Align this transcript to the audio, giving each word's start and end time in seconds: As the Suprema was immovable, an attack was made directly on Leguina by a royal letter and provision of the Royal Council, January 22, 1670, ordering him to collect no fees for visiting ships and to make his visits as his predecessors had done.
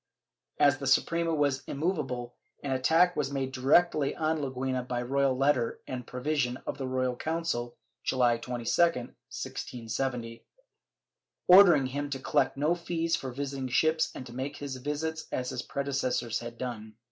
As 0.57 0.79
the 0.79 0.87
Suprema 0.87 1.31
was 1.35 1.61
immovable, 1.67 2.33
an 2.63 2.71
attack 2.71 3.15
was 3.15 3.31
made 3.31 3.51
directly 3.51 4.15
on 4.15 4.39
Leguina 4.41 4.81
by 4.87 5.01
a 5.01 5.05
royal 5.05 5.37
letter 5.37 5.79
and 5.85 6.07
provision 6.07 6.57
of 6.65 6.79
the 6.79 6.87
Royal 6.87 7.15
Council, 7.15 7.77
January 8.03 8.39
22, 8.39 8.61
1670, 8.81 10.43
ordering 11.47 11.85
him 11.85 12.09
to 12.09 12.17
collect 12.17 12.57
no 12.57 12.73
fees 12.73 13.15
for 13.15 13.31
visiting 13.31 13.67
ships 13.67 14.09
and 14.15 14.25
to 14.25 14.33
make 14.33 14.57
his 14.57 14.77
visits 14.77 15.27
as 15.31 15.51
his 15.51 15.61
predecessors 15.61 16.39
had 16.39 16.57
done. 16.57 16.95